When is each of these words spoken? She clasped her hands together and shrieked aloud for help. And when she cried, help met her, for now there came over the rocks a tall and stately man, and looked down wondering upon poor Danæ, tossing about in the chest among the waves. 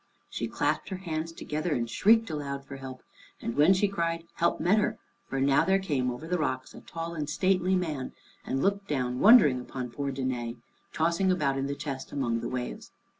She 0.31 0.47
clasped 0.47 0.89
her 0.89 0.97
hands 0.97 1.31
together 1.31 1.75
and 1.75 1.87
shrieked 1.87 2.31
aloud 2.31 2.65
for 2.65 2.77
help. 2.77 3.03
And 3.39 3.53
when 3.55 3.75
she 3.75 3.87
cried, 3.87 4.23
help 4.33 4.59
met 4.59 4.79
her, 4.79 4.97
for 5.27 5.39
now 5.39 5.63
there 5.63 5.77
came 5.77 6.09
over 6.09 6.27
the 6.27 6.39
rocks 6.39 6.73
a 6.73 6.81
tall 6.81 7.13
and 7.13 7.29
stately 7.29 7.75
man, 7.75 8.13
and 8.43 8.63
looked 8.63 8.87
down 8.87 9.19
wondering 9.19 9.59
upon 9.61 9.91
poor 9.91 10.11
Danæ, 10.11 10.57
tossing 10.91 11.31
about 11.31 11.55
in 11.55 11.67
the 11.67 11.75
chest 11.75 12.11
among 12.11 12.39
the 12.39 12.49
waves. 12.49 12.89